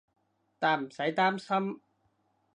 [0.57, 1.79] 但唔使擔心